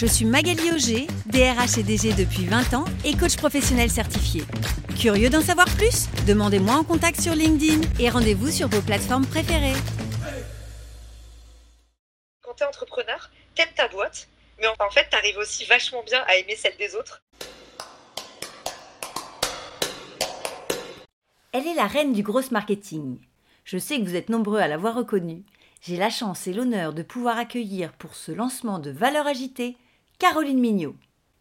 Je 0.00 0.06
suis 0.06 0.24
Magali 0.24 0.70
Auger, 0.70 1.08
DRH 1.26 1.78
et 1.78 1.82
DG 1.82 2.12
depuis 2.12 2.46
20 2.46 2.72
ans 2.74 2.84
et 3.04 3.16
coach 3.16 3.36
professionnel 3.36 3.90
certifié. 3.90 4.44
Curieux 4.96 5.28
d'en 5.28 5.40
savoir 5.40 5.66
plus? 5.74 6.06
Demandez-moi 6.24 6.76
en 6.76 6.84
contact 6.84 7.20
sur 7.20 7.34
LinkedIn 7.34 7.80
et 7.98 8.08
rendez-vous 8.08 8.48
sur 8.48 8.68
vos 8.68 8.80
plateformes 8.80 9.26
préférées. 9.26 9.74
quand 12.42 12.54
tu 12.54 12.62
es 12.62 12.66
entrepreneur, 12.66 13.28
t'aimes 13.56 13.74
ta 13.74 13.88
boîte, 13.88 14.28
mais 14.60 14.68
en 14.68 14.90
fait, 14.90 15.08
tu 15.10 15.16
arrives 15.16 15.36
aussi 15.36 15.64
vachement 15.64 16.04
bien 16.04 16.22
à 16.28 16.36
aimer 16.36 16.54
celle 16.54 16.76
des 16.76 16.94
autres. 16.94 17.20
Elle 21.50 21.66
est 21.66 21.74
la 21.74 21.88
reine 21.88 22.12
du 22.12 22.22
gros 22.22 22.48
marketing. 22.52 23.18
Je 23.64 23.78
sais 23.78 23.98
que 23.98 24.04
vous 24.04 24.14
êtes 24.14 24.28
nombreux 24.28 24.60
à 24.60 24.68
l'avoir 24.68 24.94
reconnue. 24.94 25.42
J'ai 25.80 25.96
la 25.96 26.10
chance 26.10 26.46
et 26.46 26.52
l'honneur 26.52 26.92
de 26.92 27.02
pouvoir 27.02 27.36
accueillir 27.36 27.92
pour 27.94 28.14
ce 28.14 28.30
lancement 28.30 28.78
de 28.78 28.92
Valeurs 28.92 29.26
Agitée 29.26 29.76
Caroline 30.18 30.58
Mignot. 30.58 30.96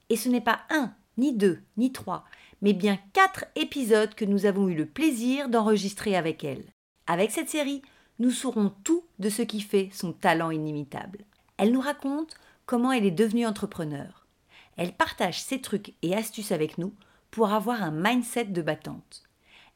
Et 0.10 0.16
ce 0.16 0.30
n'est 0.30 0.40
pas 0.40 0.60
un, 0.70 0.94
ni 1.18 1.34
deux, 1.34 1.64
ni 1.78 1.92
trois, 1.92 2.26
mais 2.62 2.74
bien 2.74 3.00
quatre 3.12 3.46
épisodes 3.56 4.14
que 4.14 4.24
nous 4.24 4.46
avons 4.46 4.68
eu 4.70 4.76
le 4.76 4.86
plaisir 4.86 5.50
d'enregistrer 5.50 6.16
avec 6.16 6.44
elle. 6.44 6.64
Avec 7.08 7.32
cette 7.32 7.50
série, 7.50 7.82
nous 8.20 8.30
saurons 8.30 8.72
tout 8.84 9.04
de 9.18 9.30
ce 9.30 9.42
qui 9.42 9.62
fait 9.62 9.90
son 9.94 10.14
talent 10.14 10.52
inimitable. 10.52 11.26
Elle 11.58 11.72
nous 11.72 11.82
raconte 11.82 12.36
comment 12.68 12.92
elle 12.92 13.06
est 13.06 13.12
devenue 13.12 13.48
entrepreneur. 13.48 14.28
Elle 14.76 14.94
partage 14.94 15.42
ses 15.42 15.60
trucs 15.60 15.96
et 16.04 16.16
astuces 16.16 16.52
avec 16.52 16.78
nous 16.78 16.94
pour 17.32 17.52
avoir 17.52 17.82
un 17.82 17.92
mindset 17.92 18.46
de 18.46 18.62
battante. 18.62 19.24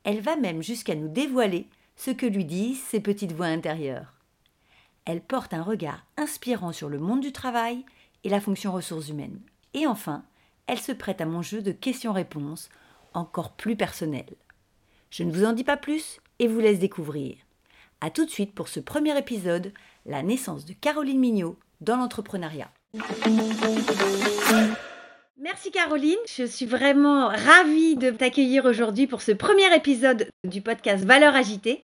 Elle 0.03 0.21
va 0.21 0.35
même 0.35 0.61
jusqu'à 0.61 0.93
nous 0.93 1.07
dévoiler 1.07 1.67
ce 1.95 2.11
que 2.11 2.27
lui 2.27 2.45
disent 2.45 2.83
ses 2.83 2.99
petites 2.99 3.33
voix 3.33 3.47
intérieures. 3.47 4.13
Elle 5.05 5.21
porte 5.21 5.55
un 5.55 5.63
regard 5.63 6.05
inspirant 6.17 6.71
sur 6.71 6.87
le 6.87 6.99
monde 6.99 7.21
du 7.21 7.31
travail 7.31 7.83
et 8.23 8.29
la 8.29 8.41
fonction 8.41 8.71
ressources 8.71 9.09
humaines. 9.09 9.39
Et 9.73 9.87
enfin, 9.87 10.23
elle 10.67 10.79
se 10.79 10.91
prête 10.91 11.21
à 11.21 11.25
mon 11.25 11.41
jeu 11.41 11.61
de 11.61 11.71
questions-réponses 11.71 12.69
encore 13.13 13.51
plus 13.51 13.75
personnel. 13.75 14.25
Je 15.09 15.23
ne 15.23 15.31
vous 15.31 15.45
en 15.45 15.53
dis 15.53 15.63
pas 15.63 15.77
plus 15.77 16.19
et 16.39 16.47
vous 16.47 16.59
laisse 16.59 16.79
découvrir. 16.79 17.35
A 17.99 18.09
tout 18.09 18.25
de 18.25 18.31
suite 18.31 18.55
pour 18.55 18.67
ce 18.67 18.79
premier 18.79 19.17
épisode, 19.17 19.73
la 20.05 20.23
naissance 20.23 20.65
de 20.65 20.73
Caroline 20.73 21.19
Mignot 21.19 21.57
dans 21.81 21.97
l'entrepreneuriat. 21.97 22.71
Merci 25.37 25.71
Caroline, 25.71 26.17
je 26.27 26.45
suis 26.45 26.65
vraiment 26.65 27.27
ravie 27.27 27.95
de 27.95 28.11
t'accueillir 28.11 28.65
aujourd'hui 28.65 29.07
pour 29.07 29.21
ce 29.21 29.31
premier 29.31 29.75
épisode 29.75 30.27
du 30.47 30.61
podcast 30.61 31.03
Valeurs 31.03 31.35
agitées. 31.35 31.83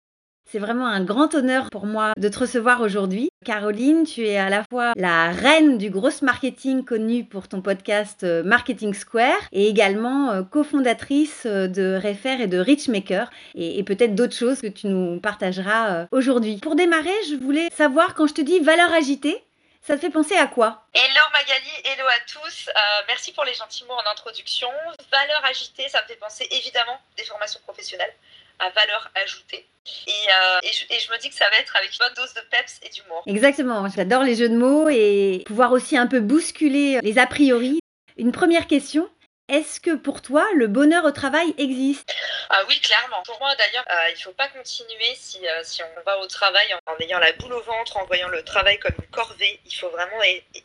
C'est 0.50 0.58
vraiment 0.58 0.86
un 0.86 1.02
grand 1.02 1.34
honneur 1.34 1.68
pour 1.70 1.86
moi 1.86 2.12
de 2.16 2.28
te 2.28 2.38
recevoir 2.38 2.82
aujourd'hui. 2.82 3.30
Caroline, 3.44 4.04
tu 4.04 4.26
es 4.26 4.36
à 4.36 4.50
la 4.50 4.62
fois 4.70 4.92
la 4.94 5.30
reine 5.30 5.78
du 5.78 5.90
gros 5.90 6.10
marketing 6.22 6.84
connue 6.84 7.24
pour 7.24 7.48
ton 7.48 7.62
podcast 7.62 8.24
euh, 8.24 8.42
Marketing 8.42 8.94
Square 8.94 9.40
et 9.52 9.68
également 9.68 10.30
euh, 10.30 10.42
cofondatrice 10.42 11.44
euh, 11.46 11.66
de 11.66 11.98
Refer 12.02 12.42
et 12.42 12.46
de 12.46 12.58
Richmaker 12.58 13.30
et, 13.54 13.78
et 13.78 13.82
peut-être 13.82 14.14
d'autres 14.14 14.36
choses 14.36 14.60
que 14.60 14.66
tu 14.66 14.86
nous 14.86 15.18
partageras 15.18 16.06
aujourd'hui. 16.12 16.58
Pour 16.58 16.76
démarrer, 16.76 17.14
je 17.28 17.36
voulais 17.36 17.68
savoir 17.74 18.14
quand 18.14 18.26
je 18.26 18.34
te 18.34 18.42
dis 18.42 18.60
valeur 18.60 18.92
agitée, 18.92 19.42
ça 19.82 19.96
te 19.96 20.00
fait 20.00 20.10
penser 20.10 20.36
à 20.36 20.46
quoi? 20.46 20.84
Hello 20.94 21.20
Magali, 21.32 21.70
hello 21.84 22.06
à 22.06 22.20
tous. 22.26 22.70
Merci 23.06 23.32
pour 23.32 23.44
les 23.44 23.54
gentils 23.54 23.84
mots 23.84 23.94
en 23.94 24.10
introduction. 24.12 24.68
Valeur 25.10 25.44
agitée, 25.44 25.88
ça 25.88 26.00
me 26.02 26.06
fait 26.06 26.16
penser 26.16 26.46
évidemment 26.50 26.98
des 27.16 27.24
formations 27.24 27.60
professionnelles 27.64 28.14
à 28.58 28.70
valeur 28.70 29.10
ajoutée. 29.22 29.66
Et, 30.06 30.10
euh, 30.10 30.58
et, 30.62 30.72
je, 30.72 31.04
je 31.04 31.12
me 31.12 31.18
dis 31.20 31.28
que 31.28 31.34
ça 31.34 31.44
va 31.50 31.58
être 31.58 31.76
avec 31.76 31.90
une 31.92 31.98
bonne 31.98 32.14
dose 32.16 32.32
de 32.34 32.40
peps 32.50 32.80
et 32.82 32.88
d'humour. 32.88 33.22
Exactement, 33.26 33.86
j'adore 33.88 34.22
les 34.22 34.34
jeux 34.34 34.48
de 34.48 34.56
mots 34.56 34.88
et 34.88 35.42
pouvoir 35.46 35.72
aussi 35.72 35.96
un 35.96 36.06
peu 36.06 36.20
bousculer 36.20 37.00
les 37.02 37.18
a 37.18 37.26
priori. 37.26 37.80
Une 38.16 38.32
première 38.32 38.66
question, 38.66 39.08
est-ce 39.48 39.78
que 39.78 39.94
pour 39.94 40.22
toi, 40.22 40.46
le 40.54 40.68
bonheur 40.68 41.04
au 41.04 41.10
travail 41.10 41.54
existe? 41.58 42.14
Ah 42.48 42.62
oui, 42.66 42.80
clairement. 42.80 43.22
Pour 43.24 43.38
moi, 43.40 43.54
d'ailleurs, 43.56 43.84
euh, 43.90 44.08
il 44.10 44.14
ne 44.14 44.18
faut 44.18 44.32
pas 44.32 44.48
continuer 44.48 45.14
si, 45.16 45.46
euh, 45.46 45.60
si 45.62 45.82
on 45.82 46.02
va 46.02 46.18
au 46.18 46.26
travail 46.26 46.66
en, 46.86 46.96
ayant 47.00 47.18
la 47.18 47.32
boule 47.32 47.52
au 47.52 47.60
ventre, 47.60 47.98
en 47.98 48.06
voyant 48.06 48.28
le 48.28 48.42
travail 48.42 48.78
comme 48.78 48.94
une 48.98 49.10
corvée. 49.10 49.60
Il 49.66 49.74
faut 49.74 49.90
vraiment 49.90 50.20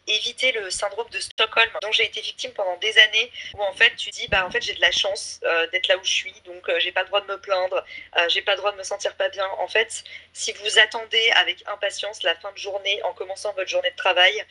éviter 0.07 0.53
le 0.53 0.69
syndrome 0.69 1.09
de 1.09 1.19
Stockholm 1.19 1.69
dont 1.81 1.91
j'ai 1.91 2.05
été 2.05 2.21
victime 2.21 2.51
pendant 2.53 2.77
des 2.77 2.97
années, 2.99 3.31
où 3.55 3.63
en 3.63 3.73
fait 3.73 3.95
tu 3.97 4.09
dis, 4.11 4.27
bah 4.29 4.45
en 4.45 4.51
fait 4.51 4.61
j'ai 4.61 4.73
de 4.73 4.81
la 4.81 4.91
chance 4.91 5.39
euh, 5.43 5.67
d'être 5.67 5.87
là 5.87 5.97
où 5.97 6.03
je 6.03 6.11
suis, 6.11 6.33
donc 6.45 6.69
j'ai 6.79 6.91
pas 6.91 7.01
le 7.01 7.07
droit 7.07 7.21
de 7.21 7.27
me 7.27 7.39
plaindre, 7.39 7.83
j'ai 8.27 8.41
pas 8.41 8.53
le 8.53 8.57
droit 8.57 8.71
de 8.71 8.77
me 8.77 8.83
sentir 8.83 9.15
pas 9.15 9.29
bien. 9.29 9.47
En 9.59 9.67
fait, 9.67 10.03
si 10.33 10.53
vous 10.53 10.79
attendez 10.79 11.31
avec 11.35 11.63
impatience 11.67 12.23
la 12.23 12.35
fin 12.35 12.51
de 12.51 12.57
journée 12.57 13.01
en 13.03 13.13
commençant 13.13 13.53
votre 13.53 13.69
journée 13.69 13.91
de 13.91 13.95
travail, 13.95 14.45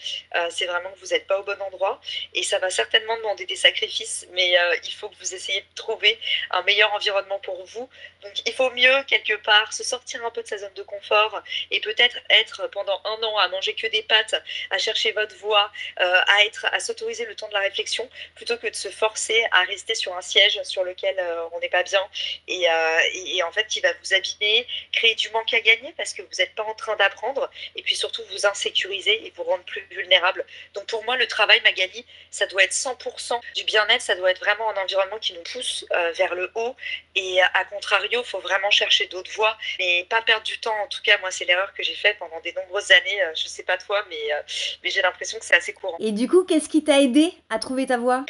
c'est 0.50 0.67
vraiment 0.67 0.91
que 0.91 0.99
vous 0.99 1.09
n'êtes 1.09 1.27
pas 1.27 1.38
au 1.38 1.44
bon 1.44 1.61
endroit 1.62 2.00
et 2.34 2.43
ça 2.43 2.59
va 2.59 2.71
certainement 2.71 3.17
demander 3.19 3.47
des 3.47 3.56
sacrifices, 3.56 4.18
mais 4.33 4.59
euh, 4.59 4.77
il 4.84 4.93
faut 4.93 5.09
que 5.09 5.17
vous 5.17 5.34
essayiez 5.34 5.61
de 5.61 5.75
trouver 5.75 6.19
un 6.51 6.62
meilleur 6.62 6.93
environnement 6.95 7.39
pour 7.41 7.65
vous. 7.65 7.89
Donc 8.23 8.33
il 8.47 8.53
faut 8.53 8.71
mieux 8.71 9.03
quelque 9.05 9.34
part 9.34 9.73
se 9.73 9.84
sortir 9.84 10.25
un 10.25 10.31
peu 10.31 10.43
de 10.43 10.49
sa 10.49 10.59
zone 10.59 10.73
de 10.75 10.83
confort 10.83 11.43
et 11.71 11.81
peut-être 11.81 12.19
être 12.31 12.69
pendant 12.69 13.01
un 13.05 13.23
an 13.23 13.37
à 13.39 13.49
manger 13.49 13.75
que 13.75 13.87
des 13.87 14.03
pâtes, 14.03 14.34
à 14.71 14.79
chercher 14.79 15.12
votre 15.12 15.37
voie, 15.37 15.71
euh, 16.01 16.21
à 16.27 16.45
être, 16.45 16.67
à 16.73 16.81
s'autoriser 16.81 17.27
le 17.27 17.34
temps 17.34 17.49
de 17.49 17.55
la 17.55 17.61
réflexion, 17.61 18.09
plutôt 18.34 18.56
que 18.56 18.67
de 18.67 18.75
se 18.75 18.89
forcer 18.89 19.45
à 19.53 19.62
rester 19.65 19.95
sur 19.95 20.17
un 20.17 20.23
siège 20.23 20.61
sur 20.65 20.85
lequel 20.85 21.17
euh, 21.19 21.49
on 21.53 21.61
n'est 21.61 21.69
pas 21.69 21.83
bien 21.83 22.03
et, 22.49 22.67
et, 23.15 23.37
et 23.37 23.43
en 23.43 23.53
fait 23.53 23.67
qui 23.67 23.81
va 23.81 23.93
vous 23.93 24.15
abîmer, 24.15 24.67
créer 24.93 25.15
du 25.15 25.31
manque 25.31 25.53
à 25.55 25.61
gagner 25.61 25.93
parce 25.97 26.12
que 26.12 26.23
vous 26.23 26.37
n'êtes 26.39 26.55
pas 26.55 26.65
en 26.65 26.75
train 26.75 26.97
d'apprendre 26.97 27.50
et 27.77 27.83
puis 27.83 27.97
surtout 27.97 28.23
vous 28.31 28.47
insécuriser 28.47 29.27
et 29.27 29.33
vous 29.37 29.45
rendre 29.45 29.65
plus 29.65 29.87
vulnérable. 29.91 30.45
Donc 30.75 30.87
pour 30.87 31.05
moi 31.05 31.17
le 31.17 31.27
travail 31.27 31.61
Magali, 31.62 32.05
ça 32.31 32.47
doit 32.47 32.65
être 32.65 32.73
100% 32.73 33.41
du 33.55 33.65
bien-être, 33.65 34.03
ça 34.09 34.15
doit 34.15 34.31
être 34.31 34.41
vraiment 34.41 34.71
un 34.71 34.83
environnement 34.83 35.19
qui 35.19 35.35
nous 35.35 35.43
pousse 35.53 35.85
euh, 35.93 36.13
vers 36.13 36.35
le 36.35 36.51
haut 36.55 36.75
et 37.15 37.43
à 37.43 37.65
contrario, 37.65 38.23
il 38.25 38.27
faut 38.27 38.39
vraiment 38.39 38.71
chercher 38.71 39.07
d'autres 39.09 39.31
voies, 39.33 39.55
mais 39.79 40.07
pas 40.09 40.23
perdre 40.23 40.45
du 40.45 40.59
temps. 40.61 40.75
En 40.83 40.87
tout 40.87 41.03
cas, 41.03 41.19
moi, 41.19 41.31
c'est 41.31 41.45
l'erreur 41.45 41.75
que 41.75 41.83
j'ai 41.83 41.95
faite 41.95 42.17
pendant 42.19 42.41
des 42.41 42.55
nombreuses 42.55 42.91
années. 42.91 43.23
Euh, 43.23 43.33
Je 43.35 43.49
sais 43.49 43.65
pas 43.65 43.77
toi, 43.77 44.03
mais, 44.09 44.33
euh, 44.33 44.41
mais 44.83 44.89
j'ai 44.89 45.03
l'impression 45.03 45.39
que 45.39 45.45
c'est 45.45 45.57
assez 45.57 45.75
courant. 45.75 45.97
Et 46.01 46.13
du 46.13 46.27
coup, 46.27 46.45
qu'est-ce 46.45 46.71
qui 46.71 46.83
t'a 46.83 47.01
aidé 47.01 47.35
à 47.51 47.59
trouver 47.59 47.87
ta 47.87 47.99
voie? 47.99 48.25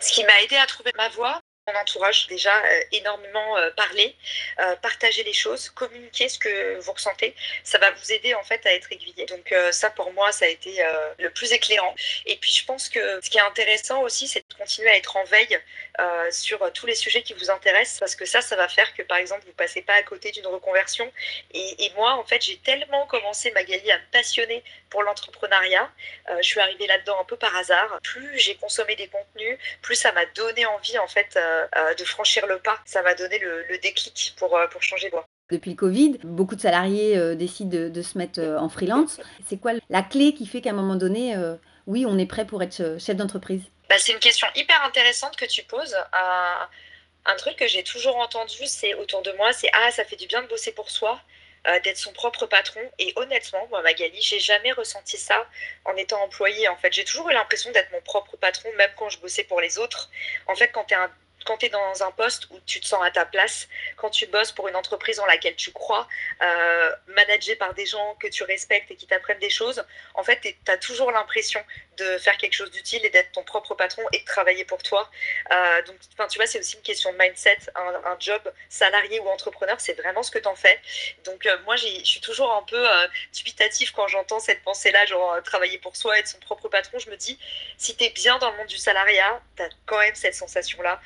Ce 0.00 0.12
qui 0.12 0.22
m'a 0.24 0.40
aidé 0.42 0.56
à 0.56 0.66
trouver 0.66 0.92
ma 0.96 1.08
voie, 1.08 1.40
mon 1.66 1.74
entourage, 1.80 2.26
déjà 2.26 2.54
euh, 2.56 2.80
énormément 2.92 3.56
euh, 3.56 3.70
parler, 3.70 4.14
euh, 4.60 4.76
partager 4.76 5.22
les 5.22 5.32
choses, 5.32 5.70
communiquer 5.70 6.28
ce 6.28 6.38
que 6.38 6.78
vous 6.80 6.92
ressentez, 6.92 7.34
ça 7.62 7.78
va 7.78 7.90
vous 7.90 8.12
aider 8.12 8.34
en 8.34 8.42
fait 8.42 8.64
à 8.66 8.74
être 8.74 8.92
aiguillé. 8.92 9.24
Donc 9.26 9.50
euh, 9.52 9.72
ça 9.72 9.90
pour 9.90 10.12
moi 10.12 10.30
ça 10.32 10.44
a 10.44 10.48
été 10.48 10.84
le 11.18 11.30
plus 11.30 11.52
éclairant. 11.52 11.94
Et 12.26 12.36
puis 12.36 12.50
je 12.50 12.64
pense 12.64 12.88
que 12.88 13.20
ce 13.22 13.30
qui 13.30 13.38
est 13.38 13.42
intéressant 13.42 14.02
aussi 14.02 14.28
c'est 14.28 14.40
de 14.48 14.54
continuer 14.54 14.90
à 14.90 14.96
être 14.96 15.16
en 15.16 15.24
veille 15.24 15.58
sur 16.30 16.70
tous 16.72 16.86
les 16.86 16.94
sujets 16.94 17.22
qui 17.22 17.32
vous 17.34 17.50
intéressent 17.50 18.00
parce 18.00 18.16
que 18.16 18.24
ça 18.24 18.40
ça 18.40 18.56
va 18.56 18.68
faire 18.68 18.92
que 18.94 19.02
par 19.02 19.18
exemple 19.18 19.44
vous 19.46 19.52
passez 19.52 19.82
pas 19.82 19.94
à 19.94 20.02
côté 20.02 20.30
d'une 20.32 20.46
reconversion. 20.46 21.10
Et, 21.52 21.84
et 21.84 21.92
moi 21.94 22.14
en 22.14 22.24
fait 22.24 22.42
j'ai 22.42 22.58
tellement 22.58 23.06
commencé 23.06 23.50
Magali 23.52 23.90
à 23.90 23.98
me 23.98 24.04
passionner 24.12 24.62
pour 24.90 25.02
l'entrepreneuriat, 25.02 25.90
je 26.36 26.46
suis 26.46 26.60
arrivée 26.60 26.86
là-dedans 26.86 27.20
un 27.20 27.24
peu 27.24 27.36
par 27.36 27.54
hasard. 27.56 28.00
Plus 28.02 28.38
j'ai 28.38 28.56
consommé 28.56 28.96
des 28.96 29.08
contenus, 29.08 29.58
plus 29.82 29.96
ça 29.96 30.12
m'a 30.12 30.26
donné 30.26 30.66
envie 30.66 30.98
en 30.98 31.08
fait 31.08 31.36
de 31.98 32.04
franchir 32.04 32.46
le 32.46 32.58
pas. 32.58 32.78
Ça 32.84 33.02
m'a 33.02 33.14
donné 33.14 33.38
le, 33.38 33.64
le 33.68 33.78
déclic 33.78 34.34
pour, 34.38 34.56
euh, 34.56 34.66
pour 34.66 34.82
changer 34.82 35.08
de 35.08 35.12
voie. 35.12 35.26
Depuis 35.50 35.72
le 35.72 35.76
Covid, 35.76 36.18
beaucoup 36.24 36.56
de 36.56 36.60
salariés 36.60 37.16
euh, 37.16 37.34
décident 37.34 37.70
de, 37.70 37.88
de 37.88 38.02
se 38.02 38.16
mettre 38.16 38.40
euh, 38.40 38.58
en 38.58 38.68
freelance. 38.68 39.20
C'est 39.46 39.58
quoi 39.58 39.72
la 39.90 40.02
clé 40.02 40.32
qui 40.32 40.46
fait 40.46 40.60
qu'à 40.62 40.70
un 40.70 40.74
moment 40.74 40.96
donné, 40.96 41.36
euh, 41.36 41.56
oui, 41.86 42.06
on 42.08 42.16
est 42.18 42.26
prêt 42.26 42.46
pour 42.46 42.62
être 42.62 42.80
euh, 42.80 42.98
chef 42.98 43.16
d'entreprise? 43.16 43.62
Bah, 43.90 43.98
c'est 43.98 44.12
une 44.12 44.18
question 44.20 44.48
hyper 44.54 44.82
intéressante 44.84 45.36
que 45.36 45.44
tu 45.44 45.62
poses. 45.62 45.94
Euh, 45.94 46.64
un 47.26 47.36
truc 47.36 47.56
que 47.56 47.68
j'ai 47.68 47.82
toujours 47.82 48.16
entendu, 48.16 48.66
c'est 48.66 48.94
autour 48.94 49.22
de 49.22 49.32
moi, 49.32 49.52
c'est 49.52 49.70
ah 49.74 49.90
ça 49.90 50.04
fait 50.04 50.16
du 50.16 50.26
bien 50.26 50.42
de 50.42 50.48
bosser 50.48 50.72
pour 50.72 50.90
soi, 50.90 51.20
euh, 51.68 51.78
d'être 51.80 51.98
son 51.98 52.12
propre 52.12 52.46
patron. 52.46 52.80
Et 52.98 53.12
honnêtement, 53.16 53.66
moi 53.68 53.82
Magali, 53.82 54.20
j'ai 54.22 54.40
jamais 54.40 54.72
ressenti 54.72 55.18
ça 55.18 55.46
en 55.84 55.94
étant 55.96 56.22
employée. 56.22 56.68
En 56.68 56.76
fait, 56.76 56.92
j'ai 56.92 57.04
toujours 57.04 57.28
eu 57.30 57.34
l'impression 57.34 57.70
d'être 57.72 57.92
mon 57.92 58.00
propre 58.00 58.38
patron, 58.38 58.70
même 58.78 58.90
quand 58.96 59.10
je 59.10 59.18
bossais 59.20 59.44
pour 59.44 59.60
les 59.60 59.78
autres. 59.78 60.10
En 60.46 60.54
fait, 60.54 60.68
quand 60.68 60.84
tu 60.84 60.94
es 60.94 60.96
un 60.96 61.10
quand 61.44 61.58
tu 61.58 61.66
es 61.66 61.68
dans 61.68 62.02
un 62.02 62.10
poste 62.10 62.48
où 62.50 62.58
tu 62.66 62.80
te 62.80 62.86
sens 62.86 63.02
à 63.04 63.10
ta 63.10 63.24
place, 63.24 63.68
quand 63.96 64.10
tu 64.10 64.26
bosses 64.26 64.52
pour 64.52 64.68
une 64.68 64.76
entreprise 64.76 65.20
en 65.20 65.26
laquelle 65.26 65.56
tu 65.56 65.72
crois, 65.72 66.08
euh, 66.42 66.90
managé 67.08 67.56
par 67.56 67.74
des 67.74 67.86
gens 67.86 68.14
que 68.16 68.28
tu 68.28 68.42
respectes 68.44 68.90
et 68.90 68.96
qui 68.96 69.06
t'apprennent 69.06 69.38
des 69.38 69.50
choses, 69.50 69.84
en 70.14 70.24
fait, 70.24 70.40
tu 70.40 70.70
as 70.70 70.78
toujours 70.78 71.10
l'impression 71.10 71.62
de 71.96 72.18
faire 72.18 72.36
quelque 72.38 72.54
chose 72.54 72.70
d'utile 72.70 73.04
et 73.04 73.10
d'être 73.10 73.32
ton 73.32 73.44
propre 73.44 73.74
patron 73.74 74.02
et 74.12 74.18
de 74.18 74.24
travailler 74.24 74.64
pour 74.64 74.82
toi. 74.82 75.10
Euh, 75.52 75.82
donc, 75.82 75.96
tu 76.28 76.38
vois, 76.38 76.46
c'est 76.46 76.58
aussi 76.58 76.76
une 76.76 76.82
question 76.82 77.12
de 77.12 77.18
mindset. 77.18 77.58
Un, 77.76 78.16
job 78.20 78.42
salarié 78.68 79.18
ou 79.20 79.28
entrepreneur, 79.28 79.78
c'est 79.80 79.94
vraiment 79.94 80.22
ce 80.22 80.30
que 80.30 80.38
tu 80.38 80.48
en 80.48 80.54
fais. 80.54 80.80
Donc, 81.24 81.46
euh, 81.46 81.58
moi, 81.64 81.76
je 81.76 81.86
suis 82.04 82.20
toujours 82.20 82.54
un 82.56 82.62
peu 82.62 82.86
dubitatif 83.34 83.90
quand 83.90 84.06
j'entends 84.06 84.38
cette 84.38 84.62
pensée-là, 84.62 85.04
genre 85.06 85.42
travailler 85.42 85.78
pour 85.78 85.96
soi, 85.96 86.18
être 86.18 86.28
son 86.28 86.38
propre 86.38 86.68
patron. 86.68 86.98
Je 86.98 87.10
me 87.10 87.16
dis, 87.16 87.38
si 87.76 87.96
tu 87.96 88.04
es 88.04 88.10
bien 88.10 88.38
dans 88.38 88.50
le 88.50 88.56
monde 88.56 88.68
du 88.68 88.78
salariat, 88.78 89.42
tu 89.56 89.62
as 89.62 89.68
quand 89.86 89.98
même 89.98 90.14
cette 90.14 90.34
sensation-là 90.34 91.00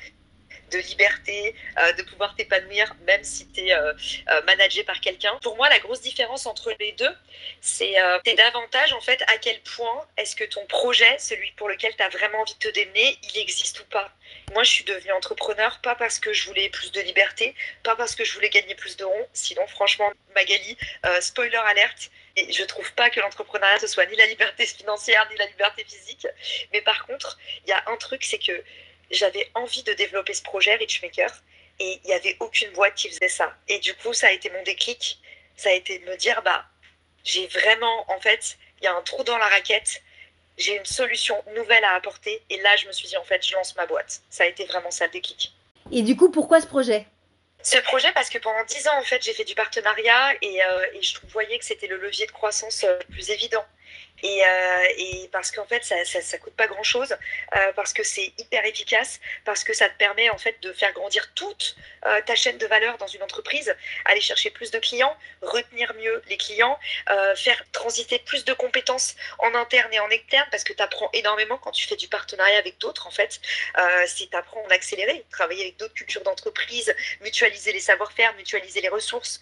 de 0.69 0.79
liberté, 0.79 1.55
euh, 1.77 1.93
de 1.93 2.03
pouvoir 2.03 2.35
t'épanouir 2.35 2.95
même 3.05 3.23
si 3.23 3.47
tu 3.51 3.61
es 3.61 3.73
euh, 3.73 3.93
euh, 4.29 4.41
managé 4.43 4.83
par 4.83 4.99
quelqu'un. 5.01 5.37
Pour 5.41 5.55
moi, 5.55 5.69
la 5.69 5.79
grosse 5.79 6.01
différence 6.01 6.45
entre 6.45 6.73
les 6.79 6.91
deux, 6.93 7.15
c'est 7.61 7.95
davantage 8.37 8.93
en 8.93 9.01
fait 9.01 9.21
à 9.27 9.37
quel 9.37 9.59
point 9.61 10.07
est-ce 10.17 10.35
que 10.35 10.43
ton 10.43 10.65
projet, 10.67 11.17
celui 11.19 11.51
pour 11.53 11.67
lequel 11.67 11.95
tu 11.95 12.03
as 12.03 12.09
vraiment 12.09 12.39
envie 12.39 12.53
de 12.53 12.59
te 12.59 12.69
démener, 12.69 13.17
il 13.23 13.41
existe 13.41 13.79
ou 13.79 13.85
pas. 13.85 14.11
Moi, 14.53 14.63
je 14.63 14.69
suis 14.69 14.83
devenue 14.83 15.11
entrepreneur 15.11 15.79
pas 15.81 15.95
parce 15.95 16.19
que 16.19 16.31
je 16.33 16.45
voulais 16.45 16.69
plus 16.69 16.91
de 16.91 17.01
liberté, 17.01 17.55
pas 17.83 17.95
parce 17.95 18.15
que 18.15 18.23
je 18.23 18.33
voulais 18.33 18.49
gagner 18.49 18.75
plus 18.75 18.95
de 18.97 19.03
ronds. 19.03 19.27
Sinon, 19.33 19.65
franchement, 19.67 20.11
Magali, 20.35 20.77
spoiler 21.19 21.57
alerte, 21.57 22.09
et 22.35 22.51
je 22.51 22.63
trouve 22.63 22.91
pas 22.93 23.09
que 23.09 23.19
l'entrepreneuriat 23.19 23.79
ce 23.79 23.87
soit 23.87 24.05
ni 24.05 24.15
la 24.15 24.25
liberté 24.27 24.65
financière 24.65 25.27
ni 25.31 25.37
la 25.37 25.45
liberté 25.47 25.83
physique. 25.83 26.27
Mais 26.73 26.81
par 26.81 27.05
contre, 27.05 27.37
il 27.65 27.69
y 27.69 27.73
a 27.73 27.83
un 27.87 27.97
truc, 27.97 28.23
c'est 28.23 28.39
que 28.39 28.63
j'avais 29.11 29.49
envie 29.55 29.83
de 29.83 29.93
développer 29.93 30.33
ce 30.33 30.43
projet 30.43 30.75
Richmaker 30.75 31.31
et 31.79 31.99
il 32.03 32.07
n'y 32.07 32.13
avait 32.13 32.35
aucune 32.39 32.71
boîte 32.71 32.95
qui 32.95 33.09
faisait 33.09 33.29
ça. 33.29 33.55
Et 33.67 33.79
du 33.79 33.93
coup, 33.95 34.13
ça 34.13 34.27
a 34.27 34.31
été 34.31 34.49
mon 34.49 34.61
déclic. 34.63 35.19
Ça 35.55 35.69
a 35.69 35.73
été 35.73 35.99
de 35.99 36.05
me 36.05 36.15
dire, 36.17 36.41
bah, 36.43 36.65
j'ai 37.23 37.47
vraiment, 37.47 38.09
en 38.11 38.19
fait, 38.19 38.57
il 38.81 38.85
y 38.85 38.87
a 38.87 38.95
un 38.95 39.01
trou 39.01 39.23
dans 39.23 39.37
la 39.37 39.47
raquette. 39.47 40.01
J'ai 40.57 40.75
une 40.75 40.85
solution 40.85 41.41
nouvelle 41.55 41.83
à 41.83 41.93
apporter. 41.95 42.41
Et 42.49 42.61
là, 42.61 42.75
je 42.75 42.87
me 42.87 42.91
suis 42.91 43.07
dit, 43.07 43.17
en 43.17 43.23
fait, 43.23 43.45
je 43.45 43.53
lance 43.55 43.75
ma 43.75 43.85
boîte. 43.85 44.21
Ça 44.29 44.43
a 44.43 44.47
été 44.47 44.65
vraiment 44.65 44.91
ça 44.91 45.05
le 45.05 45.11
déclic. 45.11 45.53
Et 45.91 46.01
du 46.01 46.15
coup, 46.15 46.31
pourquoi 46.31 46.61
ce 46.61 46.67
projet? 46.67 47.05
Ce 47.61 47.77
projet, 47.79 48.11
parce 48.13 48.29
que 48.29 48.37
pendant 48.37 48.63
dix 48.65 48.87
ans, 48.87 48.97
en 48.97 49.03
fait, 49.03 49.21
j'ai 49.23 49.33
fait 49.33 49.43
du 49.43 49.55
partenariat 49.55 50.33
et, 50.41 50.63
euh, 50.63 50.85
et 50.93 51.01
je 51.01 51.17
voyais 51.29 51.59
que 51.59 51.65
c'était 51.65 51.87
le 51.87 51.97
levier 51.97 52.25
de 52.25 52.31
croissance 52.31 52.83
le 52.83 53.05
plus 53.11 53.31
évident. 53.31 53.65
Euh, 54.23 54.83
et, 54.97 55.29
parce 55.31 55.51
qu'en 55.51 55.65
fait, 55.65 55.83
ça, 55.83 55.95
ça, 56.03 56.37
coûte 56.37 56.53
pas 56.53 56.67
grand 56.67 56.83
chose, 56.83 57.15
euh, 57.55 57.73
parce 57.75 57.93
que 57.93 58.03
c'est 58.03 58.33
hyper 58.37 58.65
efficace, 58.65 59.19
parce 59.45 59.63
que 59.63 59.73
ça 59.73 59.89
te 59.89 59.97
permet 59.97 60.29
en 60.29 60.37
fait 60.37 60.61
de 60.61 60.73
faire 60.73 60.93
grandir 60.93 61.33
toute 61.35 61.75
euh, 62.05 62.21
ta 62.25 62.35
chaîne 62.35 62.57
de 62.57 62.65
valeur 62.67 62.97
dans 62.97 63.07
une 63.07 63.23
entreprise, 63.23 63.73
aller 64.05 64.21
chercher 64.21 64.49
plus 64.49 64.71
de 64.71 64.79
clients, 64.79 65.15
retenir 65.41 65.93
mieux 65.95 66.21
les 66.27 66.37
clients, 66.37 66.77
faire 67.35 67.63
transiter 67.71 68.19
plus 68.19 68.45
de 68.45 68.53
compétences 68.53 69.15
en 69.39 69.53
interne 69.55 69.93
et 69.93 69.99
en 69.99 70.09
externe, 70.09 70.47
parce 70.51 70.63
que 70.63 70.73
tu 70.73 70.81
apprends 70.81 71.09
énormément 71.13 71.57
quand 71.57 71.71
tu 71.71 71.87
fais 71.87 71.95
du 71.95 72.07
partenariat 72.07 72.57
avec 72.57 72.77
d'autres 72.79 73.07
en 73.07 73.11
fait. 73.11 73.39
si 74.05 74.29
tu 74.29 74.35
apprends 74.35 74.61
en 74.63 74.69
accéléré, 74.69 75.25
travailler 75.31 75.63
avec 75.63 75.77
d'autres 75.77 75.93
cultures 75.93 76.23
d'entreprise, 76.23 76.93
mutualiser 77.21 77.73
les 77.73 77.79
savoir-faire, 77.79 78.33
mutualiser 78.35 78.81
les 78.81 78.89
ressources, 78.89 79.39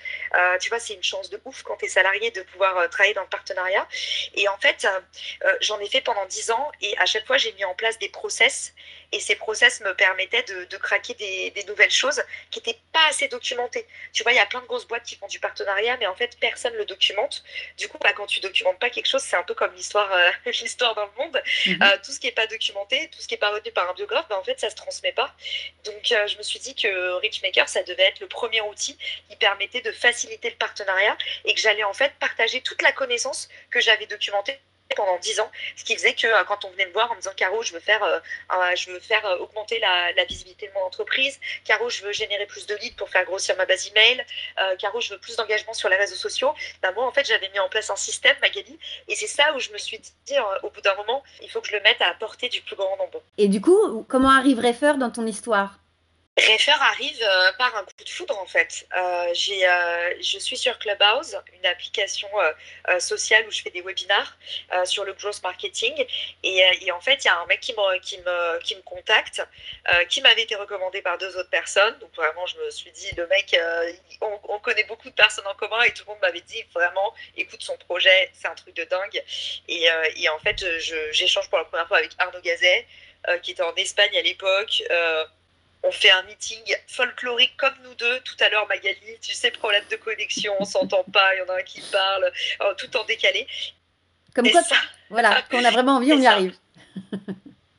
tu 0.60 0.70
vois, 0.70 0.80
c'est 0.80 0.94
une 0.94 1.04
chance 1.04 1.30
de 1.30 1.40
ouf 1.46 1.64
quand 1.64 1.78
tu 1.78 1.86
es 1.86 1.90
salarié 1.90 2.32
de 2.32 2.42
pouvoir 2.44 2.90
travailler 2.90 3.14
dans 3.14 3.22
le 3.22 3.30
partenariat. 3.30 3.88
Et 4.38 4.48
en 4.48 4.58
fait, 4.58 4.86
euh, 4.86 5.00
euh, 5.46 5.54
j'en 5.62 5.80
ai 5.80 5.88
fait 5.88 6.02
pendant 6.02 6.26
10 6.26 6.52
ans 6.52 6.72
et 6.80 6.96
à 7.00 7.06
chaque 7.06 7.26
fois, 7.26 7.38
j'ai 7.38 7.52
mis 7.54 7.66
en 7.66 7.74
place 7.74 7.98
des 7.98 8.08
process 8.08 8.74
et 9.12 9.20
ces 9.20 9.36
process 9.36 9.82
me 9.82 9.94
permettaient 9.94 10.44
de, 10.44 10.78
craquer 10.78 11.14
des, 11.14 11.64
nouvelles 11.68 11.92
choses 11.92 12.22
qui 12.52 12.60
n'étaient 12.60 12.80
pas 12.94 13.08
assez 13.10 13.28
documentées. 13.28 13.86
Tu 14.14 14.24
vois, 14.24 14.32
il 14.32 14.36
y 14.36 14.40
a 14.40 14.46
plein 14.46 14.62
de 14.62 14.66
grosses 14.66 14.88
boîtes 14.88 15.04
qui 15.04 15.16
font 15.16 15.28
du 15.28 15.40
partenariat, 15.40 15.98
mais 15.98 16.08
en 16.08 16.16
fait, 16.16 16.38
personne 16.40 16.74
ne 16.74 16.80
le 16.80 16.86
documente. 16.86 17.44
Du 17.78 17.88
coup, 17.88 17.98
bah, 18.00 18.14
quand 18.14 18.26
tu 18.26 18.40
documentes 18.40 18.80
pas 18.80 18.90
quelque 18.90 19.08
chose, 19.08 19.22
c'est 19.22 19.36
un 19.36 19.44
peu 19.44 19.54
comme 19.54 19.74
l'histoire 19.74 20.12
euh, 20.12 20.32
l'histoire 20.46 20.96
dans 20.96 21.06
le 21.06 21.12
monde. 21.18 21.42
Mhm. 21.66 22.00
tout 22.04 22.12
ce 22.12 22.20
qui 22.20 22.28
n'est 22.28 22.34
pas 22.34 22.48
documenté, 22.48 23.10
tout 23.12 23.22
ce 23.22 23.28
qui 23.28 23.34
n'est 23.34 23.40
pas 23.40 23.52
retenu 23.52 23.72
par 23.72 23.90
un 23.90 23.94
biographe, 23.94 24.28
bah, 24.30 24.38
en 24.38 24.44
fait, 24.44 24.60
ça 24.60 24.70
se 24.70 24.76
transmet 24.76 25.12
pas. 25.12 25.34
Donc, 25.84 26.04
je 26.06 26.38
me 26.38 26.44
suis 26.44 26.60
dit 26.60 26.76
que 26.76 27.14
Richmaker, 27.20 27.68
ça 27.70 27.84
devait 27.84 28.04
être 28.04 28.20
le 28.20 28.28
premier 28.28 28.62
outil 28.62 28.98
qui 29.30 29.36
permettait 29.36 29.82
de 29.82 29.92
faciliter 29.92 30.50
le 30.50 30.56
partenariat 30.56 31.18
et 31.46 31.54
que 31.54 31.60
j'allais 31.60 31.84
en 31.84 31.94
fait 31.94 32.14
partager 32.20 32.62
toute 32.62 32.82
la 32.82 32.92
connaissance 32.92 33.50
que 33.72 33.80
j'avais 33.80 34.06
documentée 34.06 34.60
pendant 34.96 35.18
10 35.18 35.40
ans, 35.40 35.52
ce 35.76 35.84
qui 35.84 35.96
faisait 35.96 36.14
que 36.14 36.28
euh, 36.28 36.44
quand 36.46 36.66
on 36.66 36.70
venait 36.72 36.86
me 36.86 36.94
voir 36.94 37.12
en 37.12 37.16
me 37.16 37.20
disant 37.20 37.34
Caro, 37.36 37.62
je 37.64 37.74
veux 37.74 37.80
faire, 37.80 38.04
euh, 38.04 38.20
je 38.76 38.92
veux 38.92 39.00
faire 39.00 39.26
euh, 39.26 39.38
augmenter 39.38 39.80
la, 39.80 40.26
visibilité 40.26 40.68
de 40.68 40.74
mon 40.74 40.82
entreprise, 40.82 41.40
Caro, 41.64 41.90
je 41.90 42.04
veux 42.04 42.12
générer 42.12 42.46
plus 42.48 42.66
de 42.66 42.76
leads 42.76 42.96
pour 42.98 43.10
faire 43.10 43.24
grossir 43.24 43.56
ma 43.56 43.66
base 43.66 43.88
email, 43.88 44.26
Caro, 44.78 45.00
je 45.00 45.14
veux 45.14 45.20
plus 45.20 45.38
d'engagement 45.38 45.74
sur 45.74 45.88
les 45.88 45.96
réseaux 45.96 46.16
sociaux. 46.16 46.54
Ben, 46.82 46.92
moi, 46.92 47.08
en 47.08 47.12
fait, 47.12 47.26
j'avais 47.26 47.50
mis 47.50 47.60
en 47.60 47.70
place 47.70 47.90
un 47.90 47.96
système, 47.96 48.36
Magali, 48.42 48.78
et 49.08 49.16
c'est 49.16 49.28
ça 49.28 49.54
où 49.56 49.60
je 49.60 49.72
me 49.72 49.78
suis 49.78 50.00
dit, 50.00 50.36
au 50.64 50.70
bout 50.70 50.82
d'un 50.82 50.96
moment, 50.96 51.24
il 51.42 51.50
faut 51.50 51.62
que 51.62 51.68
je 51.68 51.76
le 51.76 51.82
mette 51.82 52.02
à 52.02 52.08
la 52.08 52.14
portée 52.16 52.50
du 52.50 52.62
plus 52.62 52.76
grand 52.76 52.98
nombre. 52.98 53.22
Et 53.38 53.48
du 53.48 53.62
coup, 53.62 54.06
comment 54.10 54.32
arrive 54.32 54.60
Refer 54.60 54.98
dans 54.98 55.12
ton 55.12 55.26
histoire? 55.26 55.80
Refer 56.38 56.80
arrive 56.80 57.20
euh, 57.24 57.52
par 57.54 57.76
un 57.76 57.84
coup 57.84 58.04
de 58.04 58.10
foudre 58.10 58.40
en 58.40 58.46
fait. 58.46 58.88
Euh, 58.96 59.30
j'ai, 59.34 59.68
euh, 59.68 60.14
je 60.22 60.38
suis 60.38 60.56
sur 60.56 60.78
Clubhouse, 60.78 61.36
une 61.54 61.66
application 61.66 62.30
sociale 63.00 63.46
où 63.48 63.52
je 63.52 63.62
fais 63.62 63.72
des 63.72 63.82
webinars 63.82 64.38
sur 64.86 65.04
le 65.04 65.14
growth 65.14 65.42
marketing. 65.42 66.06
Et, 66.44 66.92
en 66.92 67.02
fait, 67.02 67.24
il 67.24 67.28
y 67.28 67.30
a 67.30 67.40
un 67.40 67.46
mec 67.48 67.60
qui 67.60 67.74
me, 67.74 68.00
qui 68.00 68.18
me, 68.20 68.60
qui 68.60 68.76
me 68.76 68.82
contacte, 68.82 69.42
qui 70.10 70.22
m'avait 70.22 70.44
été 70.44 70.56
recommandé 70.56 71.02
par 71.02 71.18
deux 71.18 71.36
autres 71.38 71.50
personnes. 71.50 71.98
Donc 72.00 72.14
vraiment, 72.16 72.46
je 72.46 72.58
me 72.60 72.70
suis 72.70 72.92
dit, 72.92 73.10
le 73.18 73.28
mec, 73.28 73.60
on, 74.22 74.60
connaît 74.60 74.84
beaucoup 74.84 75.10
de 75.10 75.16
personnes 75.16 75.48
en 75.48 75.56
commun 75.56 75.82
et 75.84 75.94
tout 75.94 76.04
le 76.06 76.14
monde 76.14 76.22
m'avait 76.22 76.42
dit 76.42 76.64
vraiment, 76.74 77.14
écoute 77.36 77.64
son 77.64 77.78
projet, 77.78 78.32
c'est 78.34 78.48
un 78.48 78.56
truc 78.56 78.76
de 78.76 78.84
dingue. 78.84 79.24
Et, 79.68 79.88
et 80.16 80.30
en 80.30 80.40
fait, 80.40 80.64
j'échange 81.12 81.50
pour 81.50 81.58
la 81.58 81.66
première 81.66 81.88
fois 81.88 81.98
avec 81.98 82.12
Arnaud 82.20 82.42
Gazet, 82.42 82.86
qui 83.42 83.52
était 83.52 83.64
en 83.64 83.76
Espagne 83.76 84.16
à 84.18 84.22
l'époque 84.22 84.84
on 85.84 85.92
fait 85.92 86.10
un 86.10 86.24
meeting 86.24 86.76
folklorique 86.88 87.56
comme 87.58 87.74
nous 87.84 87.94
deux. 87.96 88.20
Tout 88.22 88.36
à 88.40 88.50
l'heure, 88.50 88.68
Magali, 88.68 89.20
tu 89.22 89.34
sais, 89.34 89.52
problème 89.52 89.84
de 89.90 89.96
connexion, 89.96 90.54
on 90.60 90.66
s'entend 90.66 91.04
pas, 91.04 91.36
il 91.36 91.40
y 91.40 91.42
en 91.42 91.50
a 91.54 91.58
un 91.58 91.64
qui 91.64 91.82
parle, 91.92 92.32
euh, 92.62 92.74
tout 92.76 92.96
en 92.98 93.04
décalé. 93.06 93.48
Comme 94.36 94.50
quoi, 94.52 94.62
ça, 94.64 94.76
voilà, 95.10 95.42
quand 95.50 95.60
on 95.60 95.66
a 95.66 95.72
vraiment 95.72 95.96
envie, 95.98 96.14
on 96.14 96.20
y 96.20 96.28
arrive. 96.28 96.56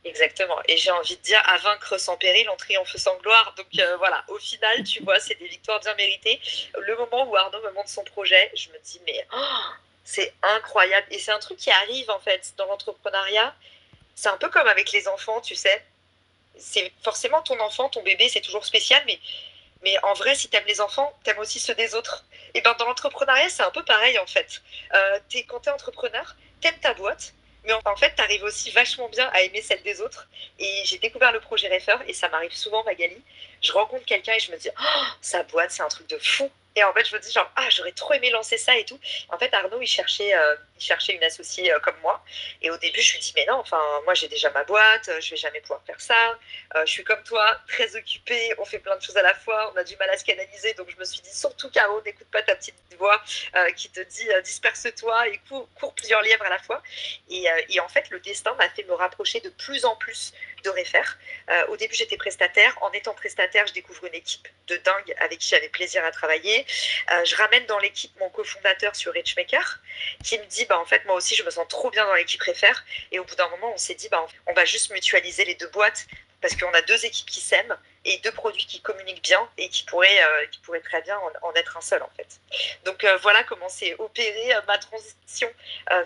Exactement. 0.04 0.58
Et 0.66 0.78
j'ai 0.78 0.90
envie 0.90 1.16
de 1.16 1.22
dire, 1.22 1.42
à 1.46 1.58
vaincre 1.58 1.98
sans 1.98 2.16
péril, 2.16 2.48
en 2.48 2.56
triomphe 2.56 2.96
sans 2.96 3.16
gloire. 3.18 3.54
Donc 3.56 3.66
euh, 3.78 3.96
voilà, 3.98 4.24
au 4.28 4.38
final, 4.38 4.82
tu 4.84 5.02
vois, 5.02 5.20
c'est 5.20 5.38
des 5.38 5.48
victoires 5.48 5.80
bien 5.80 5.94
méritées. 5.96 6.40
Le 6.78 6.96
moment 6.96 7.28
où 7.28 7.36
Arnaud 7.36 7.60
me 7.62 7.72
montre 7.72 7.90
son 7.90 8.04
projet, 8.04 8.50
je 8.54 8.70
me 8.70 8.78
dis, 8.82 9.00
mais 9.06 9.26
oh, 9.34 9.72
c'est 10.04 10.32
incroyable. 10.42 11.06
Et 11.10 11.18
c'est 11.18 11.32
un 11.32 11.38
truc 11.38 11.58
qui 11.58 11.70
arrive, 11.70 12.10
en 12.10 12.20
fait, 12.20 12.54
dans 12.56 12.66
l'entrepreneuriat. 12.66 13.54
C'est 14.14 14.30
un 14.30 14.38
peu 14.38 14.48
comme 14.48 14.66
avec 14.66 14.90
les 14.92 15.06
enfants, 15.08 15.40
tu 15.42 15.54
sais 15.54 15.84
c'est 16.58 16.92
forcément 17.02 17.42
ton 17.42 17.58
enfant, 17.60 17.88
ton 17.88 18.02
bébé, 18.02 18.28
c'est 18.28 18.40
toujours 18.40 18.64
spécial, 18.64 19.02
mais, 19.06 19.18
mais 19.82 19.96
en 20.02 20.14
vrai, 20.14 20.34
si 20.34 20.48
tu 20.48 20.56
aimes 20.56 20.66
les 20.66 20.80
enfants, 20.80 21.12
tu 21.24 21.30
aimes 21.30 21.38
aussi 21.38 21.58
ceux 21.58 21.74
des 21.74 21.94
autres. 21.94 22.24
Et 22.54 22.60
ben 22.60 22.74
dans 22.78 22.86
l'entrepreneuriat, 22.86 23.48
c'est 23.48 23.62
un 23.62 23.70
peu 23.70 23.84
pareil 23.84 24.18
en 24.18 24.26
fait. 24.26 24.62
Euh, 24.94 25.18
quand 25.48 25.60
tu 25.60 25.68
es 25.68 25.72
entrepreneur, 25.72 26.36
tu 26.60 26.68
aimes 26.68 26.80
ta 26.80 26.94
boîte, 26.94 27.34
mais 27.64 27.72
en 27.84 27.96
fait, 27.96 28.14
tu 28.16 28.22
arrives 28.22 28.44
aussi 28.44 28.70
vachement 28.70 29.08
bien 29.08 29.28
à 29.34 29.42
aimer 29.42 29.60
celle 29.60 29.82
des 29.82 30.00
autres. 30.00 30.26
Et 30.58 30.82
j'ai 30.84 30.98
découvert 30.98 31.32
le 31.32 31.40
projet 31.40 31.68
Refer, 31.68 31.96
et 32.06 32.14
ça 32.14 32.28
m'arrive 32.28 32.54
souvent, 32.54 32.82
Magali. 32.84 33.22
Je 33.60 33.72
rencontre 33.72 34.04
quelqu'un 34.06 34.32
et 34.34 34.40
je 34.40 34.50
me 34.50 34.56
dis, 34.56 34.70
oh, 34.70 35.04
sa 35.20 35.42
boîte, 35.42 35.70
c'est 35.70 35.82
un 35.82 35.88
truc 35.88 36.08
de 36.08 36.18
fou. 36.18 36.50
Et 36.76 36.84
en 36.84 36.92
fait, 36.92 37.04
je 37.04 37.14
me 37.14 37.20
dis 37.20 37.30
genre, 37.30 37.50
ah, 37.56 37.68
j'aurais 37.70 37.92
trop 37.92 38.14
aimé 38.14 38.30
lancer 38.30 38.56
ça 38.56 38.76
et 38.78 38.84
tout. 38.84 38.98
En 39.28 39.38
fait, 39.38 39.52
Arnaud, 39.52 39.82
il 39.82 39.86
cherchait, 39.86 40.34
euh, 40.34 40.56
cherchait 40.80 41.14
une 41.14 41.24
associée 41.24 41.72
euh, 41.72 41.80
comme 41.80 41.96
moi. 42.02 42.24
Et 42.62 42.70
au 42.70 42.76
début, 42.78 43.00
je 43.00 43.12
lui 43.12 43.20
dis, 43.20 43.32
mais 43.36 43.46
non, 43.46 43.54
enfin, 43.54 43.80
moi, 44.04 44.14
j'ai 44.14 44.28
déjà 44.28 44.50
ma 44.50 44.64
boîte, 44.64 45.08
euh, 45.08 45.20
je 45.20 45.30
vais 45.30 45.36
jamais 45.36 45.60
pouvoir 45.60 45.82
faire 45.86 46.00
ça. 46.00 46.38
je 46.84 46.90
suis 46.90 47.04
comme 47.04 47.22
toi, 47.22 47.58
très 47.68 47.96
occupée, 47.96 48.54
on 48.58 48.64
fait 48.64 48.78
plein 48.78 48.96
de 48.96 49.02
choses 49.02 49.16
à 49.16 49.22
la 49.22 49.34
fois, 49.34 49.72
on 49.74 49.76
a 49.76 49.84
du 49.84 49.96
mal 49.96 50.10
à 50.10 50.16
se 50.16 50.24
canaliser. 50.24 50.74
Donc, 50.74 50.90
je 50.90 50.96
me 50.96 51.04
suis 51.04 51.20
dit, 51.20 51.34
surtout, 51.34 51.70
Caro, 51.70 52.00
n'écoute 52.02 52.28
pas 52.30 52.42
ta 52.42 52.54
petite 52.56 52.74
voix 52.98 53.22
qui 53.76 53.90
te 53.90 54.00
dit, 54.00 54.28
disperse-toi 54.44 55.28
et 55.28 55.40
cours, 55.48 55.68
plusieurs 55.94 56.22
lièvres 56.22 56.44
à 56.44 56.50
la 56.50 56.58
fois. 56.58 56.82
Et, 57.28 57.46
et 57.68 57.80
en 57.80 57.88
fait, 57.88 58.10
le 58.10 58.20
destin 58.20 58.54
m'a 58.54 58.68
fait 58.70 58.84
me 58.84 58.94
rapprocher 58.94 59.40
de 59.40 59.50
plus 59.50 59.84
en 59.84 59.96
plus 59.96 60.32
de 60.64 60.70
Refer. 60.70 61.02
au 61.68 61.76
début, 61.76 61.94
j'étais 61.94 62.16
prestataire. 62.16 62.76
En 62.82 62.90
étant 62.92 63.14
prestataire, 63.14 63.66
je 63.66 63.72
découvre 63.72 64.04
une 64.06 64.14
équipe 64.14 64.48
de 64.68 64.76
dingue 64.76 65.14
avec 65.20 65.38
qui 65.38 65.48
j'avais 65.48 65.68
plaisir 65.68 66.04
à 66.04 66.10
travailler. 66.10 66.66
Euh, 67.12 67.24
je 67.24 67.36
ramène 67.36 67.64
dans 67.66 67.78
l'équipe 67.78 68.12
mon 68.20 68.30
cofondateur 68.30 68.94
sur 68.94 69.12
Richmaker 69.12 69.80
qui 70.22 70.38
me 70.38 70.44
dit 70.44 70.66
bah 70.68 70.78
en 70.78 70.84
fait 70.84 71.04
moi 71.06 71.14
aussi 71.14 71.34
je 71.34 71.42
me 71.42 71.50
sens 71.50 71.66
trop 71.68 71.90
bien 71.90 72.04
dans 72.06 72.14
l'équipe 72.14 72.42
Refer 72.42 72.72
et 73.12 73.18
au 73.18 73.24
bout 73.24 73.34
d'un 73.34 73.48
moment 73.48 73.72
on 73.72 73.76
s'est 73.76 73.94
dit 73.94 74.08
bah 74.08 74.24
on 74.46 74.52
va 74.52 74.64
juste 74.64 74.90
mutualiser 74.90 75.44
les 75.44 75.54
deux 75.54 75.68
boîtes 75.68 76.06
parce 76.40 76.54
qu'on 76.54 76.70
a 76.72 76.82
deux 76.82 77.04
équipes 77.04 77.28
qui 77.28 77.40
s'aiment 77.40 77.76
et 78.04 78.18
deux 78.18 78.30
produits 78.30 78.64
qui 78.64 78.80
communiquent 78.80 79.22
bien 79.22 79.48
et 79.58 79.68
qui 79.68 79.82
pourraient, 79.84 80.06
euh, 80.06 80.80
très 80.84 81.02
bien 81.02 81.18
en, 81.42 81.52
être 81.54 81.76
un 81.76 81.80
seul 81.80 82.02
en 82.02 82.10
fait. 82.16 82.40
Donc 82.84 83.02
euh, 83.02 83.16
voilà 83.22 83.42
comment 83.44 83.68
s'est 83.68 83.94
opérée 83.98 84.52
ma 84.66 84.78
transition 84.78 85.48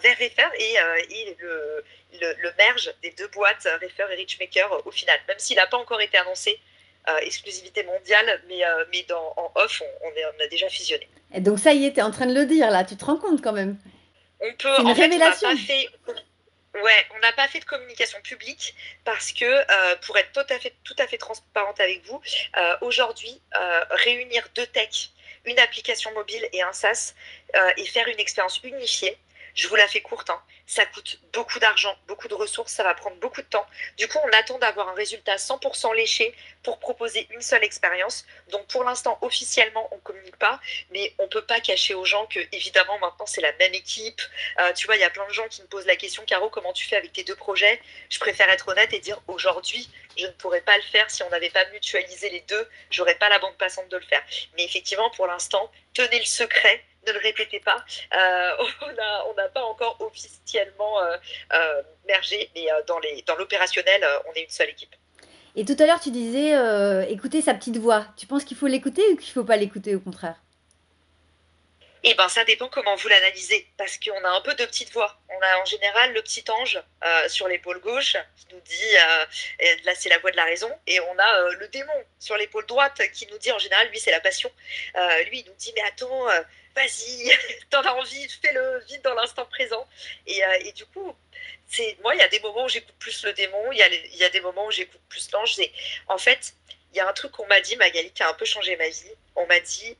vers 0.00 0.18
Refer 0.18 0.48
et, 0.58 1.36
le, 1.38 2.52
merge 2.56 2.92
des 3.02 3.10
deux 3.10 3.28
boîtes 3.28 3.68
Refer 3.82 4.06
et 4.10 4.14
Richmaker 4.14 4.86
au 4.86 4.90
final. 4.90 5.18
Même 5.28 5.38
s'il 5.38 5.56
n'a 5.56 5.66
pas 5.66 5.76
encore 5.76 6.00
été 6.00 6.16
annoncé, 6.16 6.58
exclusivité 7.20 7.82
mondiale, 7.82 8.42
mais, 8.48 8.64
en 9.12 9.52
off, 9.54 9.82
on, 9.82 10.08
on, 10.08 10.44
a 10.44 10.46
déjà 10.46 10.68
fusionné. 10.68 11.08
Et 11.34 11.40
donc 11.40 11.58
ça 11.58 11.72
y 11.72 11.86
est, 11.86 11.92
tu 11.92 11.98
es 11.98 12.02
en 12.02 12.10
train 12.10 12.26
de 12.26 12.34
le 12.34 12.46
dire 12.46 12.70
là, 12.70 12.84
tu 12.84 12.96
te 12.96 13.04
rends 13.04 13.18
compte 13.18 13.42
quand 13.42 13.52
même 13.52 13.76
On 14.42 14.52
peut, 14.54 14.80
une 14.80 14.86
en 14.88 14.92
révélation. 14.92 15.56
Fait, 15.56 15.88
Ouais, 16.74 17.06
on 17.14 17.18
n'a 17.18 17.32
pas 17.32 17.48
fait 17.48 17.60
de 17.60 17.66
communication 17.66 18.18
publique 18.22 18.74
parce 19.04 19.32
que, 19.32 19.44
euh, 19.44 19.96
pour 20.06 20.16
être 20.16 20.32
tout 20.32 20.52
à 20.52 20.58
fait, 20.58 20.74
tout 20.84 20.94
à 20.98 21.06
fait 21.06 21.18
transparente 21.18 21.78
avec 21.80 22.04
vous, 22.06 22.20
euh, 22.56 22.76
aujourd'hui, 22.80 23.42
euh, 23.60 23.84
réunir 23.90 24.48
deux 24.54 24.66
techs, 24.66 25.10
une 25.44 25.58
application 25.58 26.12
mobile 26.14 26.48
et 26.52 26.62
un 26.62 26.72
SaaS, 26.72 27.14
et 27.76 27.84
faire 27.84 28.08
une 28.08 28.18
expérience 28.18 28.60
unifiée, 28.64 29.18
je 29.54 29.68
vous 29.68 29.74
la 29.74 29.86
fais 29.86 30.00
courte, 30.00 30.30
hein. 30.30 30.40
Ça 30.66 30.86
coûte 30.86 31.18
beaucoup 31.32 31.58
d'argent, 31.58 31.94
beaucoup 32.06 32.28
de 32.28 32.34
ressources, 32.34 32.72
ça 32.72 32.82
va 32.82 32.94
prendre 32.94 33.16
beaucoup 33.16 33.42
de 33.42 33.46
temps. 33.46 33.66
Du 33.96 34.08
coup, 34.08 34.18
on 34.24 34.38
attend 34.38 34.58
d'avoir 34.58 34.88
un 34.88 34.94
résultat 34.94 35.36
100% 35.36 35.94
léché 35.94 36.34
pour 36.62 36.78
proposer 36.78 37.26
une 37.30 37.42
seule 37.42 37.64
expérience. 37.64 38.24
Donc 38.50 38.66
pour 38.68 38.84
l'instant, 38.84 39.18
officiellement, 39.20 39.88
on 39.92 39.96
ne 39.96 40.00
communique 40.00 40.36
pas, 40.36 40.60
mais 40.90 41.14
on 41.18 41.24
ne 41.24 41.28
peut 41.28 41.44
pas 41.44 41.60
cacher 41.60 41.94
aux 41.94 42.04
gens 42.04 42.26
que, 42.26 42.40
évidemment, 42.52 42.98
maintenant, 42.98 43.26
c'est 43.26 43.40
la 43.40 43.52
même 43.54 43.74
équipe. 43.74 44.20
Euh, 44.60 44.72
tu 44.72 44.86
vois, 44.86 44.96
il 44.96 45.00
y 45.00 45.04
a 45.04 45.10
plein 45.10 45.26
de 45.26 45.32
gens 45.32 45.46
qui 45.48 45.62
me 45.62 45.66
posent 45.66 45.86
la 45.86 45.96
question, 45.96 46.24
Caro, 46.24 46.48
comment 46.48 46.72
tu 46.72 46.86
fais 46.86 46.96
avec 46.96 47.12
tes 47.12 47.24
deux 47.24 47.36
projets? 47.36 47.80
Je 48.10 48.18
préfère 48.18 48.48
être 48.48 48.68
honnête 48.68 48.92
et 48.92 49.00
dire 49.00 49.20
aujourd'hui, 49.26 49.88
je 50.16 50.26
ne 50.26 50.32
pourrais 50.32 50.60
pas 50.60 50.76
le 50.76 50.82
faire 50.82 51.10
si 51.10 51.22
on 51.22 51.30
n'avait 51.30 51.50
pas 51.50 51.64
mutualisé 51.70 52.30
les 52.30 52.40
deux, 52.40 52.68
j'aurais 52.90 53.16
pas 53.16 53.28
la 53.28 53.38
bande 53.38 53.56
passante 53.56 53.88
de 53.88 53.96
le 53.96 54.04
faire. 54.04 54.22
Mais 54.56 54.64
effectivement, 54.64 55.10
pour 55.10 55.26
l'instant, 55.26 55.70
tenez 55.94 56.18
le 56.18 56.24
secret 56.24 56.84
ne 57.06 57.12
le 57.12 57.18
répétez 57.18 57.60
pas. 57.60 57.84
Euh, 58.14 58.50
on 59.28 59.34
n'a 59.34 59.48
pas 59.48 59.62
encore 59.64 59.96
officiellement 60.00 61.00
euh, 61.02 61.16
euh, 61.52 61.82
mergé, 62.06 62.50
mais 62.54 62.66
dans 62.86 63.36
l'opérationnel, 63.36 64.00
dans 64.00 64.30
on 64.30 64.34
est 64.34 64.42
une 64.42 64.50
seule 64.50 64.70
équipe. 64.70 64.94
Et 65.54 65.64
tout 65.64 65.76
à 65.78 65.86
l'heure, 65.86 66.00
tu 66.00 66.10
disais 66.10 66.52
écouter 67.10 67.42
sa 67.42 67.54
petite 67.54 67.76
voix. 67.76 68.06
Tu 68.16 68.26
penses 68.26 68.44
qu'il 68.44 68.56
faut 68.56 68.66
l'écouter 68.66 69.02
ou 69.12 69.16
qu'il 69.16 69.28
ne 69.28 69.34
faut 69.34 69.44
pas 69.44 69.56
l'écouter 69.56 69.94
au 69.94 70.00
contraire? 70.00 70.36
Eh 72.04 72.14
ben, 72.14 72.28
ça 72.28 72.44
dépend 72.44 72.68
comment 72.68 72.96
vous 72.96 73.08
l'analysez, 73.08 73.66
parce 73.76 73.96
qu'on 73.96 74.24
a 74.24 74.28
un 74.28 74.40
peu 74.40 74.54
de 74.54 74.64
petites 74.64 74.92
voix. 74.92 75.20
On 75.28 75.40
a 75.40 75.58
en 75.60 75.64
général 75.64 76.12
le 76.12 76.22
petit 76.22 76.44
ange 76.50 76.82
euh, 77.04 77.28
sur 77.28 77.46
l'épaule 77.46 77.78
gauche 77.80 78.16
qui 78.36 78.52
nous 78.52 78.60
dit, 78.60 78.96
euh, 78.96 79.76
là 79.84 79.94
c'est 79.94 80.08
la 80.08 80.18
voix 80.18 80.32
de 80.32 80.36
la 80.36 80.44
raison, 80.44 80.70
et 80.88 80.98
on 80.98 81.18
a 81.18 81.38
euh, 81.42 81.52
le 81.60 81.68
démon 81.68 82.04
sur 82.18 82.36
l'épaule 82.36 82.66
droite 82.66 83.00
qui 83.12 83.28
nous 83.28 83.38
dit, 83.38 83.52
en 83.52 83.58
général, 83.60 83.88
lui 83.90 84.00
c'est 84.00 84.10
la 84.10 84.20
passion. 84.20 84.50
lui 85.30 85.40
il 85.40 85.46
nous 85.46 85.54
dit, 85.54 85.72
mais 85.76 85.82
attends, 85.82 86.26
vas-y, 86.74 87.30
t'en 87.70 87.82
as 87.82 87.92
envie, 87.92 88.28
fais-le 88.42 88.80
vite 88.88 89.02
dans 89.02 89.14
l'instant 89.14 89.46
présent. 89.46 89.86
Et, 90.26 90.42
du 90.72 90.84
coup, 90.86 91.14
moi 92.02 92.14
il 92.16 92.18
y 92.18 92.22
a 92.22 92.28
des 92.28 92.40
moments 92.40 92.64
où 92.64 92.68
j'écoute 92.68 92.96
plus 92.98 93.24
le 93.24 93.32
démon, 93.32 93.70
il 93.70 93.78
y 93.78 93.82
a, 93.82 93.86
il 93.86 94.16
y 94.16 94.24
a 94.24 94.30
des 94.30 94.40
moments 94.40 94.66
où 94.66 94.72
j'écoute 94.72 95.00
plus 95.08 95.30
l'ange. 95.30 95.54
En 96.08 96.18
fait, 96.18 96.54
il 96.92 96.96
y 96.96 97.00
a 97.00 97.08
un 97.08 97.12
truc 97.12 97.30
qu'on 97.30 97.46
m'a 97.46 97.60
dit, 97.60 97.76
Magali, 97.76 98.10
qui 98.10 98.22
a 98.24 98.28
un 98.28 98.34
peu 98.34 98.44
changé 98.44 98.76
ma 98.76 98.88
vie. 98.88 99.12
On 99.36 99.46
m'a 99.46 99.60
dit, 99.60 99.96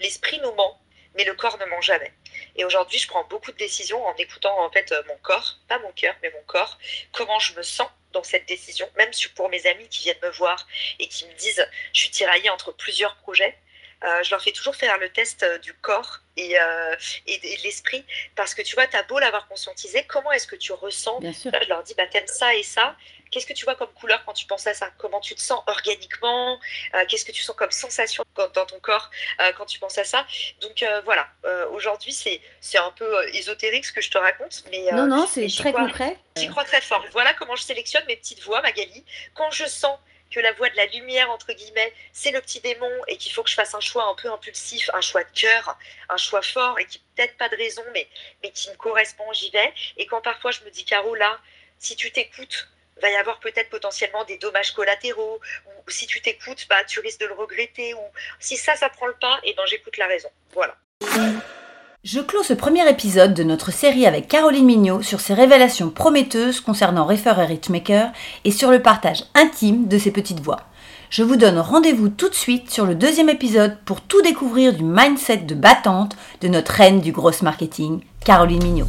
l'esprit 0.00 0.40
nous 0.40 0.52
ment 0.54 0.81
mais 1.14 1.24
le 1.24 1.34
corps 1.34 1.58
ne 1.58 1.64
ment 1.66 1.80
jamais. 1.80 2.12
Et 2.56 2.64
aujourd'hui, 2.64 2.98
je 2.98 3.08
prends 3.08 3.24
beaucoup 3.24 3.52
de 3.52 3.56
décisions 3.56 4.04
en 4.04 4.14
écoutant 4.16 4.58
en 4.60 4.70
fait 4.70 4.92
euh, 4.92 5.02
mon 5.08 5.16
corps, 5.18 5.58
pas 5.68 5.78
mon 5.80 5.92
cœur, 5.92 6.14
mais 6.22 6.30
mon 6.30 6.42
corps, 6.46 6.78
comment 7.12 7.38
je 7.38 7.54
me 7.54 7.62
sens 7.62 7.88
dans 8.12 8.22
cette 8.22 8.46
décision, 8.46 8.88
même 8.96 9.10
pour 9.34 9.48
mes 9.48 9.66
amis 9.66 9.88
qui 9.88 10.02
viennent 10.02 10.18
me 10.22 10.30
voir 10.30 10.66
et 10.98 11.08
qui 11.08 11.26
me 11.26 11.32
disent 11.34 11.66
je 11.92 12.00
suis 12.00 12.10
tiraillée 12.10 12.50
entre 12.50 12.72
plusieurs 12.72 13.16
projets. 13.16 13.56
Euh, 14.04 14.22
je 14.24 14.30
leur 14.32 14.42
fais 14.42 14.50
toujours 14.50 14.74
faire 14.74 14.98
le 14.98 15.08
test 15.10 15.44
euh, 15.44 15.58
du 15.58 15.72
corps 15.74 16.18
et, 16.36 16.56
et, 17.26 17.38
de 17.38 17.62
l'esprit 17.62 18.04
parce 18.34 18.54
que 18.54 18.62
tu 18.62 18.74
vois, 18.74 18.86
tu 18.86 18.96
as 18.96 19.02
beau 19.04 19.18
l'avoir 19.18 19.46
conscientisé, 19.48 20.04
comment 20.08 20.32
est-ce 20.32 20.46
que 20.46 20.56
tu 20.56 20.72
ressens 20.72 21.20
Je 21.22 21.68
leur 21.68 21.82
dis, 21.84 21.94
bah, 21.94 22.06
t'aimes 22.06 22.26
ça 22.26 22.54
et 22.54 22.64
ça, 22.64 22.96
Qu'est-ce 23.32 23.46
que 23.46 23.54
tu 23.54 23.64
vois 23.64 23.74
comme 23.74 23.92
couleur 23.94 24.22
quand 24.24 24.34
tu 24.34 24.46
penses 24.46 24.66
à 24.66 24.74
ça? 24.74 24.90
Comment 24.98 25.20
tu 25.20 25.34
te 25.34 25.40
sens 25.40 25.62
organiquement? 25.66 26.60
Euh, 26.94 27.04
Qu'est-ce 27.08 27.24
que 27.24 27.32
tu 27.32 27.42
sens 27.42 27.56
comme 27.56 27.70
sensation 27.70 28.22
dans 28.36 28.66
ton 28.66 28.78
corps 28.78 29.10
euh, 29.40 29.52
quand 29.56 29.66
tu 29.66 29.78
penses 29.80 29.98
à 29.98 30.04
ça? 30.04 30.26
Donc 30.60 30.82
euh, 30.82 31.00
voilà, 31.00 31.26
aujourd'hui 31.72 32.12
c'est, 32.12 32.40
c'est 32.60 32.78
un 32.78 32.92
peu 32.92 33.26
ésotérique 33.34 33.86
ce 33.86 33.92
que 33.92 34.02
je 34.02 34.10
te 34.10 34.18
raconte. 34.18 34.62
Mais, 34.70 34.86
non, 34.92 35.06
non, 35.06 35.26
c'est 35.26 35.48
très 35.48 35.72
concret. 35.72 36.18
J'y 36.36 36.48
crois 36.48 36.64
très 36.64 36.82
fort. 36.82 37.04
Voilà 37.12 37.34
comment 37.34 37.56
je 37.56 37.62
sélectionne 37.62 38.04
mes 38.06 38.16
petites 38.16 38.42
voix, 38.42 38.60
Magali. 38.60 39.04
Quand 39.34 39.50
je 39.50 39.64
sens 39.64 39.98
que 40.30 40.40
la 40.40 40.52
voix 40.52 40.68
de 40.70 40.76
la 40.76 40.86
lumière, 40.86 41.30
entre 41.30 41.52
guillemets, 41.52 41.92
c'est 42.12 42.30
le 42.30 42.40
petit 42.40 42.60
démon 42.60 42.90
et 43.06 43.16
qu'il 43.18 43.32
faut 43.32 43.42
que 43.42 43.50
je 43.50 43.54
fasse 43.54 43.74
un 43.74 43.80
choix 43.80 44.04
un 44.04 44.14
peu 44.14 44.30
impulsif, 44.30 44.90
un 44.94 45.00
choix 45.00 45.24
de 45.24 45.30
cœur, 45.30 45.76
un 46.08 46.16
choix 46.16 46.42
fort 46.42 46.78
et 46.78 46.86
qui 46.86 47.00
peut-être 47.14 47.36
pas 47.36 47.48
de 47.48 47.56
raison, 47.56 47.82
mais, 47.92 48.08
mais 48.42 48.50
qui 48.50 48.70
me 48.70 48.76
correspond, 48.76 49.30
j'y 49.32 49.50
vais. 49.50 49.72
Et 49.96 50.06
quand 50.06 50.20
parfois 50.22 50.50
je 50.50 50.60
me 50.64 50.70
dis, 50.70 50.84
Caro, 50.84 51.14
là, 51.14 51.38
si 51.78 51.96
tu 51.96 52.10
t'écoutes, 52.12 52.68
va 53.02 53.10
y 53.10 53.16
avoir 53.16 53.40
peut-être 53.40 53.68
potentiellement 53.68 54.24
des 54.24 54.38
dommages 54.38 54.72
collatéraux, 54.72 55.40
ou 55.66 55.90
si 55.90 56.06
tu 56.06 56.22
t'écoutes, 56.22 56.66
bah, 56.70 56.76
tu 56.88 57.00
risques 57.00 57.20
de 57.20 57.26
le 57.26 57.34
regretter, 57.34 57.92
ou 57.94 58.04
si 58.38 58.56
ça, 58.56 58.76
ça 58.76 58.88
prend 58.88 59.06
le 59.06 59.16
pas, 59.20 59.38
et 59.44 59.54
ben 59.54 59.64
j'écoute 59.66 59.96
la 59.98 60.06
raison. 60.06 60.28
Voilà. 60.54 60.76
Je 62.04 62.20
clôt 62.20 62.42
ce 62.42 62.52
premier 62.52 62.88
épisode 62.88 63.34
de 63.34 63.44
notre 63.44 63.70
série 63.70 64.06
avec 64.06 64.26
Caroline 64.26 64.64
Mignot 64.64 65.02
sur 65.02 65.20
ses 65.20 65.34
révélations 65.34 65.90
prometteuses 65.90 66.60
concernant 66.60 67.04
Refer 67.04 67.34
et 67.38 67.44
Richmaker 67.44 68.12
et 68.44 68.50
sur 68.50 68.70
le 68.70 68.82
partage 68.82 69.24
intime 69.34 69.86
de 69.86 69.98
ses 69.98 70.10
petites 70.10 70.40
voix. 70.40 70.62
Je 71.10 71.22
vous 71.22 71.36
donne 71.36 71.58
rendez-vous 71.58 72.08
tout 72.08 72.28
de 72.28 72.34
suite 72.34 72.70
sur 72.70 72.86
le 72.86 72.94
deuxième 72.94 73.28
épisode 73.28 73.78
pour 73.84 74.00
tout 74.00 74.22
découvrir 74.22 74.72
du 74.72 74.82
mindset 74.82 75.38
de 75.38 75.54
battante 75.54 76.16
de 76.40 76.48
notre 76.48 76.72
reine 76.72 77.00
du 77.00 77.12
gros 77.12 77.30
marketing, 77.42 78.00
Caroline 78.24 78.62
Mignot. 78.64 78.88